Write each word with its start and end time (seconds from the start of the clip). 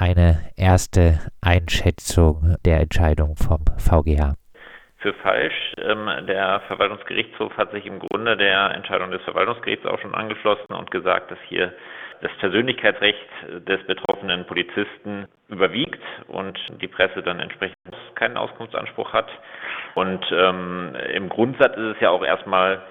eine 0.00 0.40
erste 0.56 1.20
Einschätzung 1.42 2.56
der 2.64 2.80
Entscheidung 2.80 3.36
vom 3.36 3.64
VGH? 3.76 4.34
Für 4.98 5.12
falsch. 5.14 5.74
Ähm, 5.78 6.08
der 6.26 6.60
Verwaltungsgerichtshof 6.66 7.56
hat 7.56 7.70
sich 7.72 7.86
im 7.86 8.00
Grunde 8.00 8.36
der 8.36 8.74
Entscheidung 8.74 9.10
des 9.10 9.22
Verwaltungsgerichts 9.22 9.86
auch 9.86 10.00
schon 10.00 10.14
angeschlossen 10.14 10.72
und 10.72 10.90
gesagt, 10.90 11.30
dass 11.30 11.38
hier 11.48 11.72
das 12.22 12.30
Persönlichkeitsrecht 12.38 13.28
des 13.66 13.82
betroffenen 13.86 14.46
Polizisten 14.46 15.26
überwiegt 15.48 16.02
und 16.28 16.58
die 16.80 16.88
Presse 16.88 17.22
dann 17.22 17.40
entsprechend 17.40 17.76
keinen 18.14 18.36
Auskunftsanspruch 18.36 19.12
hat. 19.12 19.28
Und 19.94 20.24
ähm, 20.30 20.94
im 21.14 21.28
Grundsatz 21.28 21.76
ist 21.76 21.96
es 21.96 22.00
ja 22.00 22.10
auch 22.10 22.22
erstmal 22.22 22.82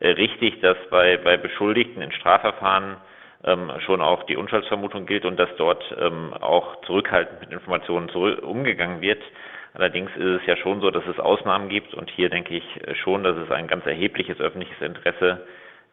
äh, 0.00 0.08
richtig, 0.08 0.60
dass 0.60 0.76
bei, 0.90 1.18
bei 1.18 1.36
Beschuldigten 1.36 2.02
in 2.02 2.12
Strafverfahren 2.12 2.96
schon 3.86 4.00
auch 4.00 4.24
die 4.24 4.36
Unschuldsvermutung 4.36 5.06
gilt 5.06 5.24
und 5.24 5.38
dass 5.38 5.48
dort 5.58 5.84
ähm, 5.96 6.34
auch 6.34 6.80
zurückhaltend 6.82 7.40
mit 7.40 7.52
Informationen 7.52 8.10
umgegangen 8.10 9.00
wird. 9.00 9.22
Allerdings 9.74 10.10
ist 10.16 10.40
es 10.40 10.46
ja 10.46 10.56
schon 10.56 10.80
so, 10.80 10.90
dass 10.90 11.06
es 11.06 11.20
Ausnahmen 11.20 11.68
gibt 11.68 11.94
und 11.94 12.10
hier 12.10 12.30
denke 12.30 12.56
ich 12.56 12.64
schon, 13.02 13.22
dass 13.22 13.36
es 13.36 13.50
ein 13.52 13.68
ganz 13.68 13.86
erhebliches 13.86 14.40
öffentliches 14.40 14.80
Interesse 14.80 15.46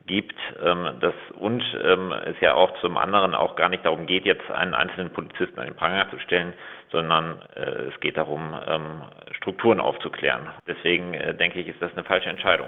gibt. 0.08 0.36
Ähm, 0.64 0.98
das 1.00 1.14
und 1.38 1.64
ähm, 1.84 2.14
es 2.26 2.36
ja 2.42 2.54
auch 2.54 2.80
zum 2.82 2.98
anderen 2.98 3.34
auch 3.34 3.56
gar 3.56 3.70
nicht 3.70 3.86
darum 3.86 4.06
geht, 4.06 4.26
jetzt 4.26 4.50
einen 4.52 4.74
einzelnen 4.74 5.12
Polizisten 5.12 5.60
an 5.60 5.66
den 5.66 5.76
Pranger 5.76 6.10
zu 6.10 6.20
stellen, 6.20 6.54
sondern 6.92 7.42
äh, 7.56 7.90
es 7.94 8.00
geht 8.00 8.18
darum, 8.18 8.56
ähm, 8.68 9.02
Strukturen 9.32 9.80
aufzuklären. 9.80 10.48
Deswegen 10.68 11.14
äh, 11.14 11.36
denke 11.36 11.60
ich, 11.60 11.68
ist 11.68 11.82
das 11.82 11.92
eine 11.94 12.04
falsche 12.04 12.30
Entscheidung. 12.30 12.68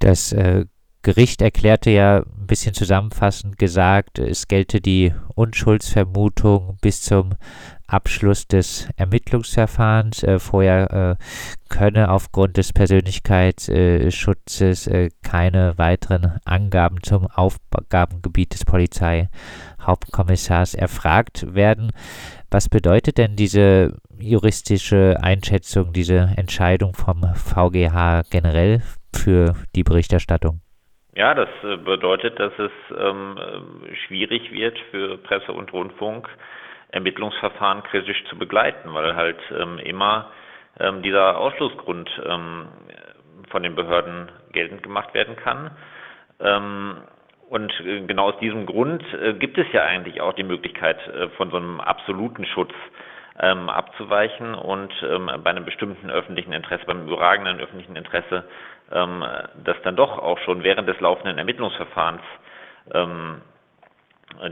Das 0.00 0.32
äh, 0.32 0.64
Gericht 1.02 1.42
erklärte 1.42 1.90
ja 1.90 2.18
ein 2.18 2.46
bisschen 2.46 2.74
zusammenfassend 2.74 3.56
gesagt, 3.56 4.18
es 4.18 4.48
gelte 4.48 4.80
die 4.80 5.14
Unschuldsvermutung 5.34 6.76
bis 6.80 7.02
zum 7.02 7.34
Abschluss 7.86 8.48
des 8.48 8.88
Ermittlungsverfahrens. 8.96 10.24
Äh, 10.24 10.38
vorher 10.38 10.92
äh, 10.92 11.16
könne 11.68 12.10
aufgrund 12.10 12.56
des 12.56 12.72
Persönlichkeitsschutzes 12.72 14.86
äh, 14.88 15.10
keine 15.22 15.76
weiteren 15.78 16.38
Angaben 16.44 17.02
zum 17.02 17.26
Aufgabengebiet 17.26 18.54
des 18.54 18.64
Polizeihauptkommissars 18.64 20.74
erfragt 20.74 21.54
werden. 21.54 21.92
Was 22.50 22.68
bedeutet 22.68 23.18
denn 23.18 23.36
diese 23.36 23.96
juristische 24.18 25.22
Einschätzung, 25.22 25.92
diese 25.92 26.32
Entscheidung 26.36 26.94
vom 26.94 27.22
VGH 27.34 28.22
generell 28.30 28.82
für 29.14 29.54
die 29.74 29.84
Berichterstattung? 29.84 30.60
Ja, 31.18 31.34
das 31.34 31.48
äh, 31.64 31.76
bedeutet, 31.78 32.38
dass 32.38 32.52
es 32.60 32.70
ähm, 32.96 33.36
schwierig 34.06 34.52
wird 34.52 34.78
für 34.92 35.18
Presse 35.18 35.52
und 35.52 35.72
Rundfunk, 35.72 36.28
Ermittlungsverfahren 36.92 37.82
kritisch 37.82 38.22
zu 38.26 38.38
begleiten, 38.38 38.94
weil 38.94 39.16
halt 39.16 39.40
ähm, 39.50 39.80
immer 39.80 40.30
ähm, 40.78 41.02
dieser 41.02 41.36
Ausschlussgrund 41.36 42.08
ähm, 42.24 42.68
von 43.50 43.64
den 43.64 43.74
Behörden 43.74 44.30
geltend 44.52 44.84
gemacht 44.84 45.12
werden 45.12 45.34
kann. 45.34 45.72
Ähm, 46.38 46.98
und 47.50 47.72
äh, 47.80 48.02
genau 48.02 48.28
aus 48.28 48.38
diesem 48.38 48.64
Grund 48.64 49.02
äh, 49.14 49.34
gibt 49.34 49.58
es 49.58 49.66
ja 49.72 49.82
eigentlich 49.86 50.20
auch 50.20 50.34
die 50.34 50.44
Möglichkeit, 50.44 51.04
äh, 51.08 51.30
von 51.30 51.50
so 51.50 51.56
einem 51.56 51.80
absoluten 51.80 52.46
Schutz 52.46 52.72
ähm, 53.40 53.68
abzuweichen 53.68 54.54
und 54.54 54.92
ähm, 55.02 55.30
bei 55.42 55.50
einem 55.50 55.64
bestimmten 55.64 56.10
öffentlichen 56.10 56.52
Interesse, 56.52 56.84
beim 56.86 57.06
überragenden 57.06 57.60
öffentlichen 57.60 57.96
Interesse 57.96 58.44
ähm, 58.92 59.24
das 59.64 59.76
dann 59.82 59.96
doch 59.96 60.18
auch 60.18 60.38
schon 60.40 60.62
während 60.62 60.88
des 60.88 61.00
laufenden 61.00 61.38
Ermittlungsverfahrens 61.38 62.22
ähm, 62.94 63.42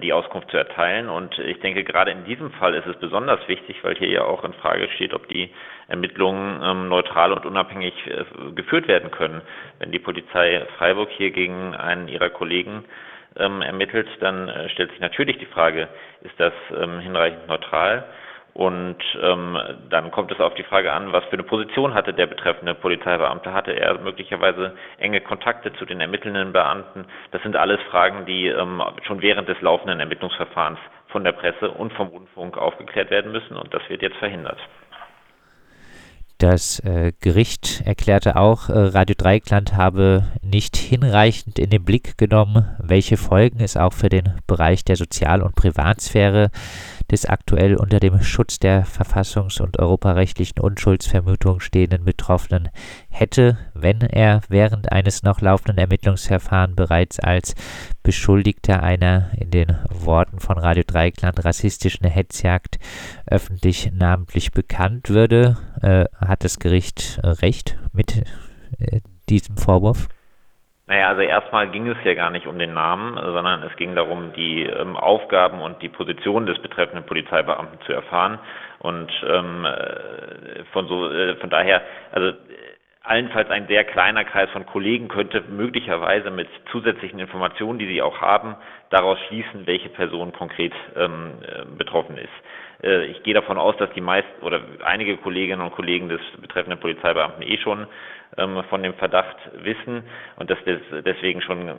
die 0.03 0.13
Auskunft 0.13 0.51
zu 0.51 0.57
erteilen. 0.57 1.09
Und 1.09 1.39
ich 1.39 1.61
denke, 1.61 1.85
gerade 1.85 2.11
in 2.11 2.25
diesem 2.25 2.51
Fall 2.53 2.75
ist 2.75 2.87
es 2.87 2.97
besonders 2.97 3.47
wichtig, 3.47 3.83
weil 3.83 3.95
hier 3.97 4.09
ja 4.09 4.25
auch 4.25 4.45
in 4.45 4.53
Frage 4.55 4.89
steht, 4.95 5.15
ob 5.15 5.29
die 5.29 5.51
Ermittlungen 5.89 6.61
ähm, 6.63 6.89
neutral 6.89 7.33
und 7.33 7.45
unabhängig 7.47 7.95
äh, 8.07 8.25
geführt 8.55 8.89
werden 8.89 9.11
können. 9.11 9.43
Wenn 9.79 9.93
die 9.93 9.99
Polizei 9.99 10.67
Freiburg 10.79 11.11
hier 11.11 11.31
gegen 11.31 11.75
einen 11.75 12.09
ihrer 12.09 12.31
Kollegen 12.31 12.85
ähm, 13.37 13.63
ermittelt, 13.63 14.09
dann 14.21 14.49
äh, 14.49 14.69
stellt 14.71 14.91
sich 14.91 15.01
natürlich 15.01 15.39
die 15.39 15.47
Frage, 15.47 15.89
ist 16.23 16.39
das 16.39 16.53
hinreichend 16.69 17.47
neutral? 17.47 18.05
Und 18.57 18.97
ähm, 19.23 19.59
dann 19.91 20.11
kommt 20.11 20.33
es 20.33 20.41
auf 20.41 20.55
die 20.55 20.63
Frage 20.63 20.91
an, 20.91 21.13
was 21.13 21.23
für 21.25 21.35
eine 21.35 21.43
Position 21.43 21.93
hatte 21.93 22.15
der 22.15 22.27
betreffende 22.27 22.73
Polizeibeamte? 22.73 23.53
Hatte 23.53 23.73
er 23.73 23.99
möglicherweise 24.01 24.75
enge 24.97 25.21
Kontakte 25.21 25.75
zu 25.75 25.85
den 25.85 26.01
ermittelnden 26.01 26.55
Beamten? 26.55 27.05
Das 27.33 27.43
sind 27.43 27.55
alles 27.55 27.79
Fragen, 27.91 28.25
die 28.25 28.47
ähm, 28.47 28.83
schon 29.07 29.21
während 29.21 29.47
des 29.47 29.61
laufenden 29.61 30.01
Ermittlungsverfahrens 30.01 30.79
von 31.09 31.23
der 31.23 31.33
Presse 31.33 31.71
und 31.71 31.93
vom 31.93 32.09
Rundfunk 32.09 32.57
aufgeklärt 32.57 33.11
werden 33.11 33.31
müssen 33.31 33.59
und 33.59 33.75
das 33.75 33.83
wird 33.91 34.01
jetzt 34.01 34.17
verhindert. 34.17 34.59
Das 36.39 36.81
äh, 36.81 37.13
Gericht 37.21 37.83
erklärte 37.87 38.37
auch, 38.37 38.69
äh, 38.69 38.73
Radio 38.73 39.15
Dreikland 39.17 39.75
habe 39.75 40.25
nicht 40.43 40.77
hinreichend 40.77 41.59
in 41.59 41.71
den 41.71 41.83
Blick 41.83 42.19
genommen, 42.19 42.77
welche 42.79 43.17
Folgen 43.17 43.61
es 43.61 43.79
auch 43.79 43.95
für 43.95 44.11
den 44.11 44.35
Bereich 44.47 44.85
der 44.85 44.97
Sozial- 44.97 45.41
und 45.41 45.57
Privatsphäre 45.57 46.51
des 47.11 47.27
aktuell 47.27 47.77
unter 47.77 48.01
dem 48.01 48.21
Schutz 48.23 48.59
der 48.59 48.85
verfassungs- 48.85 49.61
und 49.61 49.79
europarechtlichen 49.79 50.61
Unschuldsvermutung 50.61 51.61
stehenden 51.61 52.05
Betroffenen 52.05 52.69
hätte, 53.09 53.59
wenn 53.75 54.01
er 54.01 54.41
während 54.49 54.91
eines 54.93 55.23
noch 55.23 55.41
laufenden 55.41 55.79
Ermittlungsverfahrens 55.79 56.77
bereits 56.77 57.21
als 57.21 57.55
Beschuldigter 58.03 58.83
einer 58.83 59.31
in 59.37 59.51
den 59.51 59.77
Worten 59.91 60.41
von 60.41 60.59
Radio 60.59 60.85
Dreikland 60.87 61.45
rassistischen 61.45 62.07
Hetzjagd 62.07 62.79
öffentlich 63.27 63.91
namentlich 63.93 64.53
bekannt 64.53 65.09
würde. 65.11 65.57
Äh, 65.83 66.07
hat 66.15 66.45
das 66.45 66.59
Gericht 66.59 67.21
recht 67.23 67.79
mit 67.93 68.25
äh, 68.79 69.01
diesem 69.29 69.57
Vorwurf? 69.57 70.09
Naja, 70.89 71.09
also 71.09 71.23
erstmal 71.23 71.69
ging 71.71 71.89
es 71.89 71.97
ja 72.05 72.15
gar 72.15 72.31
nicht 72.31 72.47
um 72.47 72.61
den 72.61 72.73
Namen, 72.73 73.17
sondern 73.17 73.65
es 73.65 73.75
ging 73.75 73.97
darum, 73.97 74.33
die 74.35 74.63
ähm, 74.63 74.97
Aufgaben 74.97 75.61
und 75.61 75.83
die 75.83 75.89
Position 75.89 76.47
des 76.47 76.61
betreffenden 76.61 77.05
Polizeibeamten 77.05 77.81
zu 77.87 77.93
erfahren. 77.93 78.39
Und 78.79 79.11
ähm, 79.27 79.65
äh, 79.65 80.65
von 80.73 80.87
so 80.87 81.11
äh, 81.11 81.35
von 81.37 81.51
daher, 81.51 81.83
also 82.13 82.33
allenfalls 83.07 83.51
ein 83.51 83.67
sehr 83.69 83.85
kleiner 83.85 84.25
Kreis 84.25 84.51
von 84.51 84.67
Kollegen 84.67 85.09
könnte 85.09 85.43
möglicherweise 85.49 86.31
mit 86.31 86.49
zusätzlichen 86.73 87.19
Informationen, 87.19 87.79
die 87.79 87.87
sie 87.87 88.03
auch 88.03 88.21
haben, 88.21 88.57
daraus 88.91 89.19
schließen, 89.29 89.67
welche 89.67 89.89
Person 89.89 90.33
konkret 90.33 90.73
ähm, 90.97 91.33
äh, 91.43 91.65
betroffen 91.77 92.19
ist. 92.19 92.29
Äh, 92.83 93.07
ich 93.07 93.23
gehe 93.23 93.35
davon 93.35 93.59
aus, 93.59 93.77
dass 93.77 93.91
die 93.95 94.01
meisten 94.01 94.43
oder 94.43 94.61
einige 94.85 95.17
Kolleginnen 95.17 95.63
und 95.63 95.73
Kollegen 95.73 96.09
des 96.09 96.21
betreffenden 96.41 96.81
Polizeibeamten 96.81 97.43
eh 97.43 97.59
schon 97.59 97.87
ähm, 98.37 98.63
von 98.69 98.83
dem 98.83 98.95
Verdacht 98.95 99.37
wissen 99.55 100.03
und 100.37 100.51
dass 100.51 100.59
das 100.65 100.81
deswegen 101.05 101.41
schon 101.43 101.75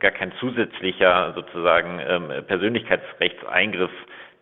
gar 0.00 0.10
kein 0.10 0.32
zusätzlicher 0.40 1.32
sozusagen 1.34 2.00
ähm, 2.00 2.44
Persönlichkeitsrechtseingriff 2.46 3.92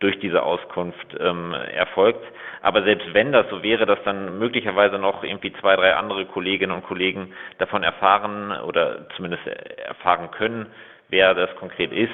durch 0.01 0.19
diese 0.19 0.43
Auskunft 0.43 1.15
ähm, 1.19 1.53
erfolgt. 1.53 2.23
Aber 2.61 2.83
selbst 2.83 3.13
wenn 3.13 3.31
das 3.31 3.49
so 3.49 3.63
wäre, 3.63 3.85
dass 3.85 4.03
dann 4.03 4.37
möglicherweise 4.37 4.97
noch 4.99 5.23
irgendwie 5.23 5.53
zwei, 5.53 5.75
drei 5.75 5.95
andere 5.95 6.25
Kolleginnen 6.25 6.73
und 6.73 6.83
Kollegen 6.83 7.33
davon 7.57 7.83
erfahren 7.83 8.51
oder 8.51 9.07
zumindest 9.15 9.47
erfahren 9.47 10.29
können, 10.31 10.67
wer 11.09 11.33
das 11.33 11.55
konkret 11.55 11.91
ist, 11.91 12.11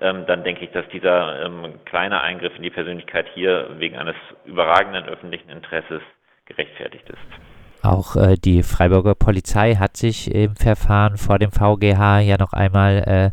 ähm, 0.00 0.26
dann 0.26 0.44
denke 0.44 0.64
ich, 0.64 0.70
dass 0.72 0.88
dieser 0.88 1.44
ähm, 1.44 1.80
kleine 1.84 2.20
Eingriff 2.20 2.56
in 2.56 2.62
die 2.62 2.70
Persönlichkeit 2.70 3.26
hier 3.34 3.68
wegen 3.78 3.96
eines 3.96 4.16
überragenden 4.44 5.06
öffentlichen 5.06 5.50
Interesses 5.50 6.02
gerechtfertigt 6.46 7.08
ist. 7.08 7.49
Auch 7.82 8.16
äh, 8.16 8.36
die 8.36 8.62
Freiburger 8.62 9.14
Polizei 9.14 9.76
hat 9.76 9.96
sich 9.96 10.32
im 10.32 10.54
Verfahren 10.54 11.16
vor 11.16 11.38
dem 11.38 11.50
VGH 11.50 12.20
ja 12.20 12.36
noch 12.38 12.52
einmal 12.52 13.32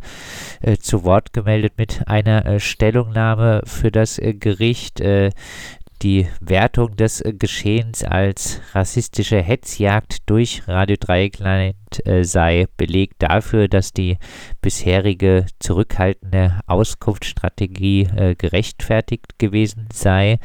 äh, 0.64 0.72
äh, 0.72 0.78
zu 0.78 1.04
Wort 1.04 1.34
gemeldet 1.34 1.74
mit 1.78 2.08
einer 2.08 2.46
äh, 2.46 2.60
Stellungnahme 2.60 3.62
für 3.66 3.92
das 3.92 4.20
äh, 4.20 4.34
Gericht. 4.34 5.02
Äh, 5.02 5.32
die 6.04 6.28
Wertung 6.40 6.96
des 6.96 7.24
Geschehens 7.40 8.04
als 8.04 8.62
rassistische 8.74 9.42
Hetzjagd 9.42 10.30
durch 10.30 10.62
Radio 10.68 10.96
Dreieckland 11.00 11.76
sei 12.22 12.68
Beleg 12.78 13.18
dafür, 13.18 13.68
dass 13.68 13.94
die 13.94 14.20
bisherige 14.62 15.48
zurückhaltende 15.58 16.60
Auskunftsstrategie 16.68 18.36
gerechtfertigt 18.38 19.40
gewesen 19.40 19.90
sei 19.92 20.38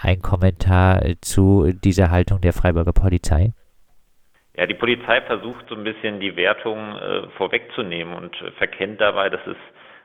ein 0.00 0.20
Kommentar 0.22 1.02
zu 1.20 1.72
dieser 1.72 2.10
Haltung 2.10 2.40
der 2.40 2.52
Freiburger 2.52 2.92
Polizei? 2.92 3.52
Ja, 4.56 4.66
die 4.66 4.74
Polizei 4.74 5.20
versucht 5.22 5.68
so 5.68 5.76
ein 5.76 5.84
bisschen 5.84 6.18
die 6.18 6.34
Wertung 6.36 6.96
äh, 6.96 7.28
vorwegzunehmen 7.36 8.14
und 8.14 8.36
verkennt 8.56 9.00
dabei, 9.00 9.30
dass 9.30 9.46
es 9.46 9.56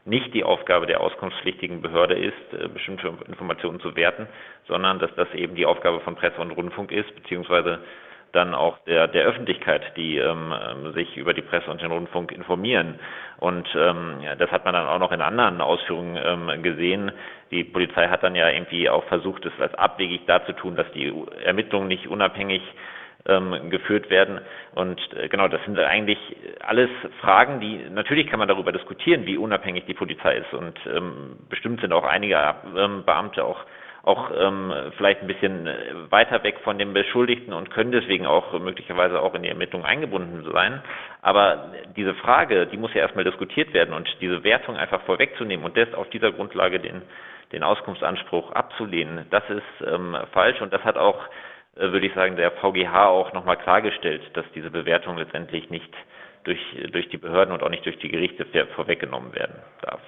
nicht 0.05 0.33
die 0.33 0.43
Aufgabe 0.43 0.85
der 0.85 1.01
auskunftspflichtigen 1.01 1.81
Behörde 1.81 2.15
ist, 2.15 2.53
äh, 2.53 2.67
bestimmte 2.67 3.13
Informationen 3.27 3.79
zu 3.79 3.95
werten, 3.95 4.27
sondern 4.67 4.99
dass 4.99 5.13
das 5.15 5.33
eben 5.33 5.55
die 5.55 5.65
Aufgabe 5.65 6.01
von 6.01 6.15
Presse 6.15 6.39
und 6.39 6.51
Rundfunk 6.51 6.91
ist, 6.91 7.13
beziehungsweise 7.15 7.79
dann 8.33 8.53
auch 8.55 8.79
der, 8.79 9.07
der 9.07 9.25
Öffentlichkeit, 9.25 9.95
die 9.95 10.17
ähm, 10.17 10.53
sich 10.93 11.15
über 11.17 11.33
die 11.33 11.41
Presse 11.41 11.69
und 11.69 11.81
den 11.81 11.91
Rundfunk 11.91 12.31
informieren. 12.31 12.99
Und 13.37 13.67
ähm, 13.75 14.17
ja, 14.21 14.35
das 14.35 14.51
hat 14.51 14.65
man 14.65 14.73
dann 14.73 14.87
auch 14.87 14.99
noch 14.99 15.11
in 15.11 15.21
anderen 15.21 15.61
Ausführungen 15.61 16.19
ähm, 16.21 16.63
gesehen. 16.63 17.11
Die 17.51 17.63
Polizei 17.63 18.07
hat 18.07 18.23
dann 18.23 18.35
ja 18.35 18.49
irgendwie 18.49 18.89
auch 18.89 19.03
versucht, 19.05 19.45
es 19.45 19.53
als 19.61 19.75
abwegig 19.75 20.25
darzutun, 20.25 20.75
dass 20.75 20.91
die 20.93 21.13
Ermittlungen 21.43 21.87
nicht 21.87 22.07
unabhängig 22.07 22.63
ähm, 23.25 23.69
geführt 23.69 24.09
werden. 24.09 24.41
Und 24.73 24.99
äh, 25.15 25.29
genau, 25.29 25.47
das 25.47 25.63
sind 25.65 25.77
eigentlich 25.79 26.17
alles 26.65 26.89
Fragen, 27.21 27.59
die 27.59 27.87
natürlich 27.89 28.27
kann 28.27 28.39
man 28.39 28.47
darüber 28.47 28.71
diskutieren, 28.71 29.25
wie 29.27 29.37
unabhängig 29.37 29.85
die 29.85 29.93
Polizei 29.93 30.37
ist. 30.37 30.53
Und 30.53 30.79
ähm, 30.87 31.37
bestimmt 31.49 31.81
sind 31.81 31.93
auch 31.93 32.03
einige 32.03 32.55
ähm, 32.75 33.03
Beamte 33.05 33.45
auch 33.45 33.59
auch 34.03 34.31
ähm, 34.37 34.73
vielleicht 34.97 35.21
ein 35.21 35.27
bisschen 35.27 35.65
äh, 35.65 36.11
weiter 36.11 36.43
weg 36.43 36.59
von 36.63 36.77
dem 36.77 36.93
Beschuldigten 36.93 37.53
und 37.53 37.71
können 37.71 37.93
deswegen 37.93 38.25
auch 38.25 38.51
möglicherweise 38.59 39.21
auch 39.21 39.33
in 39.33 39.43
die 39.43 39.49
Ermittlungen 39.49 39.85
eingebunden 39.85 40.45
sein. 40.51 40.81
Aber 41.21 41.71
diese 41.95 42.13
Frage, 42.15 42.67
die 42.67 42.75
muss 42.75 42.93
ja 42.93 42.99
erstmal 42.99 43.23
diskutiert 43.23 43.73
werden 43.73 43.93
und 43.93 44.09
diese 44.19 44.43
Wertung 44.43 44.75
einfach 44.75 45.01
vorwegzunehmen 45.03 45.65
und 45.65 45.77
das 45.77 45.93
auf 45.93 46.09
dieser 46.09 46.33
Grundlage 46.33 46.81
den, 46.81 47.01
den 47.53 47.63
Auskunftsanspruch 47.63 48.51
abzulehnen, 48.51 49.25
das 49.29 49.43
ist 49.49 49.87
ähm, 49.87 50.17
falsch 50.33 50.59
und 50.59 50.73
das 50.73 50.83
hat 50.83 50.97
auch, 50.97 51.19
äh, 51.77 51.89
würde 51.91 52.05
ich 52.05 52.13
sagen, 52.13 52.35
der 52.35 52.51
VGH 52.51 53.07
auch 53.07 53.31
nochmal 53.31 53.57
klargestellt, 53.57 54.21
dass 54.33 54.45
diese 54.53 54.69
Bewertung 54.69 55.17
letztendlich 55.17 55.69
nicht 55.69 55.93
durch, 56.43 56.59
durch 56.91 57.07
die 57.07 57.17
Behörden 57.17 57.53
und 57.53 57.63
auch 57.63 57.69
nicht 57.69 57.85
durch 57.85 57.99
die 57.99 58.09
Gerichte 58.09 58.45
vorweggenommen 58.75 59.33
werden 59.33 59.55
darf. 59.81 60.01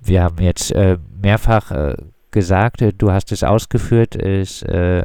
Wir 0.00 0.22
haben 0.22 0.38
jetzt 0.40 0.70
äh, 0.70 0.98
mehrfach 1.20 1.72
äh, 1.72 1.94
gesagt, 2.30 2.82
äh, 2.82 2.92
du 2.92 3.12
hast 3.12 3.32
es 3.32 3.42
ausgeführt, 3.42 4.16
es 4.16 4.62
äh, 4.62 5.04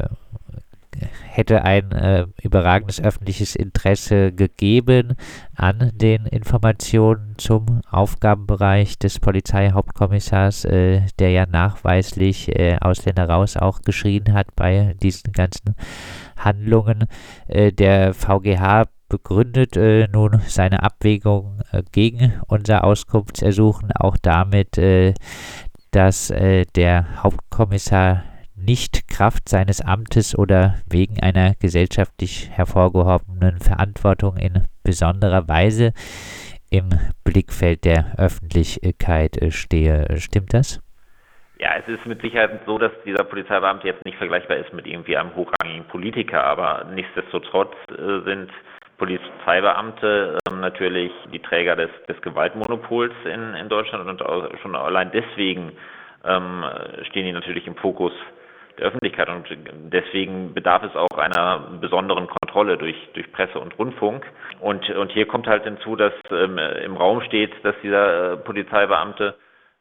hätte 1.24 1.64
ein 1.64 1.92
äh, 1.92 2.26
überragendes 2.42 3.02
öffentliches 3.02 3.56
Interesse 3.56 4.32
gegeben 4.32 5.16
an 5.56 5.92
den 5.94 6.26
Informationen 6.26 7.36
zum 7.38 7.82
Aufgabenbereich 7.90 8.98
des 8.98 9.20
Polizeihauptkommissars, 9.20 10.66
äh, 10.66 11.02
der 11.20 11.32
ja 11.32 11.46
nachweislich 11.46 12.58
äh, 12.58 12.78
Ausländer 12.80 13.30
raus 13.30 13.58
auch 13.58 13.82
geschrien 13.82 14.34
hat 14.34 14.56
bei 14.56 14.96
diesen 15.02 15.34
ganzen 15.34 15.76
Handlungen. 16.38 17.06
Äh, 17.48 17.72
der 17.72 18.14
VGH 18.14 18.86
begründet 19.10 19.78
äh, 19.78 20.08
nun 20.08 20.42
seine 20.48 20.82
Abwägung 20.82 21.62
gegen 21.92 22.34
unser 22.48 22.84
Auskunftsersuchen 22.84 23.92
auch 23.92 24.18
damit, 24.18 24.78
dass 25.96 26.30
äh, 26.30 26.66
der 26.76 27.24
Hauptkommissar 27.24 28.24
nicht 28.54 29.08
Kraft 29.08 29.48
seines 29.48 29.80
Amtes 29.80 30.38
oder 30.38 30.76
wegen 30.90 31.24
einer 31.24 31.56
gesellschaftlich 31.56 32.50
hervorgehobenen 32.52 33.60
Verantwortung 33.60 34.36
in 34.36 34.66
besonderer 34.84 35.48
Weise 35.48 35.94
im 36.70 36.90
Blickfeld 37.24 37.86
der 37.86 38.16
Öffentlichkeit 38.18 39.42
äh, 39.42 39.52
stehe. 39.52 40.06
Stimmt 40.18 40.54
das? 40.54 40.82
Ja, 41.60 41.78
es 41.78 41.88
ist 41.88 42.06
mit 42.06 42.22
Sicherheit 42.22 42.60
so, 42.66 42.78
dass 42.78 42.92
dieser 43.06 43.24
Polizeibeamte 43.24 43.88
jetzt 43.88 44.04
nicht 44.04 44.18
vergleichbar 44.18 44.58
ist 44.58 44.74
mit 44.74 44.86
irgendwie 44.86 45.16
einem 45.16 45.34
hochrangigen 45.34 45.88
Politiker, 45.88 46.44
aber 46.44 46.84
nichtsdestotrotz 46.94 47.74
äh, 47.90 48.22
sind 48.26 48.52
Polizeibeamte 48.98 50.40
ähm, 50.50 50.60
natürlich 50.60 51.12
die 51.32 51.40
Träger 51.40 51.76
des, 51.76 51.90
des 52.08 52.22
Gewaltmonopols 52.22 53.14
in, 53.26 53.54
in 53.56 53.70
Deutschland 53.70 54.08
und 54.08 54.22
auch 54.22 54.50
schon 54.62 54.76
allein 54.76 55.12
deswegen 55.12 55.74
ähm, 56.24 56.64
stehen 57.10 57.26
die 57.26 57.32
natürlich 57.32 57.68
im 57.68 57.76
Fokus 57.76 58.14
der 58.78 58.88
Öffentlichkeit 58.88 59.30
und 59.30 59.46
deswegen 59.92 60.54
bedarf 60.54 60.84
es 60.84 60.96
auch 60.96 61.18
einer 61.18 61.78
besonderen 61.80 62.28
Kontrolle 62.28 62.78
durch, 62.78 62.96
durch 63.14 63.32
Presse 63.32 63.60
und 63.60 63.78
Rundfunk. 63.80 64.26
Und, 64.60 64.90
und 64.90 65.12
hier 65.12 65.28
kommt 65.28 65.48
halt 65.48 65.64
hinzu, 65.64 65.96
dass 65.96 66.14
ähm, 66.30 66.58
im 66.58 66.98
Raum 66.98 67.22
steht, 67.22 67.54
dass 67.64 67.76
dieser 67.82 68.34
äh, 68.34 68.38
Polizeibeamte 68.38 69.36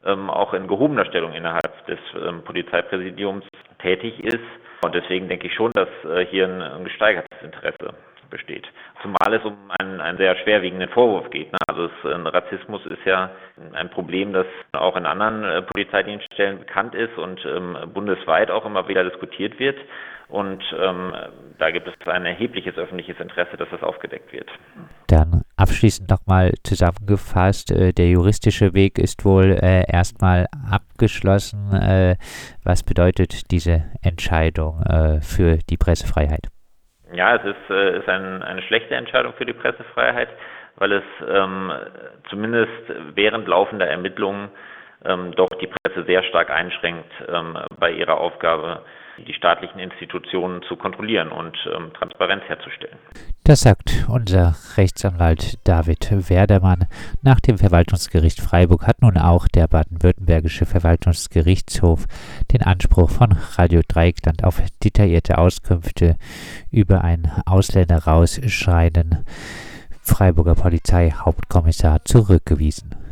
ähm, 0.05 0.29
auch 0.29 0.53
in 0.53 0.67
gehobener 0.67 1.05
Stellung 1.05 1.33
innerhalb 1.33 1.85
des 1.87 1.99
ähm, 2.15 2.43
Polizeipräsidiums 2.43 3.45
tätig 3.79 4.23
ist. 4.23 4.39
Und 4.83 4.95
deswegen 4.95 5.27
denke 5.27 5.47
ich 5.47 5.53
schon, 5.53 5.71
dass 5.73 5.89
äh, 6.05 6.25
hier 6.25 6.45
ein, 6.45 6.61
ein 6.61 6.83
gesteigertes 6.85 7.41
Interesse 7.41 7.93
besteht. 8.35 8.67
Zumal 9.01 9.33
es 9.33 9.45
um 9.45 9.55
einen, 9.79 10.01
einen 10.01 10.17
sehr 10.17 10.35
schwerwiegenden 10.43 10.89
Vorwurf 10.89 11.29
geht. 11.29 11.51
Ne? 11.51 11.57
Also 11.67 11.85
es, 11.85 12.03
äh, 12.03 12.27
Rassismus 12.27 12.85
ist 12.85 13.05
ja 13.05 13.31
ein 13.73 13.89
Problem, 13.89 14.33
das 14.33 14.45
auch 14.73 14.97
in 14.97 15.05
anderen 15.05 15.43
äh, 15.43 15.61
Polizeidienststellen 15.61 16.59
bekannt 16.59 16.95
ist 16.95 17.17
und 17.17 17.39
ähm, 17.45 17.77
bundesweit 17.93 18.51
auch 18.51 18.65
immer 18.65 18.87
wieder 18.87 19.03
diskutiert 19.03 19.57
wird. 19.59 19.77
Und 20.27 20.63
ähm, 20.77 21.13
da 21.59 21.69
gibt 21.69 21.87
es 21.87 22.07
ein 22.07 22.25
erhebliches 22.25 22.75
öffentliches 22.77 23.19
Interesse, 23.19 23.57
dass 23.57 23.69
das 23.69 23.83
aufgedeckt 23.83 24.33
wird. 24.33 24.49
Dann 25.07 25.43
abschließend 25.55 26.09
nochmal 26.09 26.51
zusammengefasst, 26.63 27.71
äh, 27.71 27.93
der 27.93 28.09
juristische 28.09 28.73
Weg 28.73 28.97
ist 28.97 29.23
wohl 29.23 29.57
äh, 29.61 29.83
erstmal 29.87 30.47
abgeschlossen. 30.69 31.71
Äh, 31.73 32.15
was 32.63 32.81
bedeutet 32.81 33.51
diese 33.51 33.85
Entscheidung 34.01 34.81
äh, 34.81 35.21
für 35.21 35.59
die 35.69 35.77
Pressefreiheit? 35.77 36.49
Ja, 37.15 37.35
es 37.35 37.45
ist, 37.45 37.69
äh, 37.69 37.99
ist 37.99 38.09
ein, 38.09 38.43
eine 38.43 38.61
schlechte 38.63 38.95
Entscheidung 38.95 39.33
für 39.33 39.45
die 39.45 39.53
Pressefreiheit, 39.53 40.29
weil 40.75 40.91
es 40.91 41.03
ähm, 41.27 41.71
zumindest 42.29 42.71
während 43.13 43.47
laufender 43.47 43.87
Ermittlungen 43.87 44.49
ähm, 45.05 45.31
doch 45.35 45.49
die 45.61 45.67
Presse 45.67 46.03
sehr 46.05 46.23
stark 46.23 46.49
einschränkt 46.49 47.11
ähm, 47.27 47.57
bei 47.79 47.91
ihrer 47.91 48.19
Aufgabe, 48.19 48.83
die 49.17 49.33
staatlichen 49.33 49.79
Institutionen 49.79 50.61
zu 50.63 50.75
kontrollieren 50.75 51.29
und 51.29 51.57
ähm, 51.73 51.93
Transparenz 51.93 52.43
herzustellen. 52.47 52.97
Das 53.47 53.61
sagt 53.61 54.07
unser 54.07 54.55
Rechtsanwalt 54.75 55.59
David 55.65 56.29
Werdermann. 56.31 56.87
Nach 57.21 57.39
dem 57.39 57.59
Verwaltungsgericht 57.59 58.41
Freiburg 58.41 58.87
hat 58.87 59.03
nun 59.03 59.19
auch 59.19 59.47
der 59.47 59.67
baden-württembergische 59.67 60.65
Verwaltungsgerichtshof 60.65 62.07
den 62.51 62.63
Anspruch 62.63 63.11
von 63.11 63.33
Radio 63.55 63.81
Dreieckland 63.87 64.43
auf 64.43 64.63
detaillierte 64.83 65.37
Auskünfte 65.37 66.15
über 66.71 67.03
ein 67.03 67.31
Ausländer 67.45 68.05
rausschreien 68.05 69.23
Freiburger 70.01 70.55
Polizeihauptkommissar 70.55 72.03
zurückgewiesen. 72.03 73.04